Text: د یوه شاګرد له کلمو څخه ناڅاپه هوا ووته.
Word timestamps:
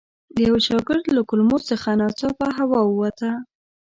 د 0.35 0.37
یوه 0.47 0.59
شاګرد 0.67 1.05
له 1.15 1.21
کلمو 1.29 1.57
څخه 1.69 1.89
ناڅاپه 1.99 2.47
هوا 2.59 2.81
ووته. 2.85 3.31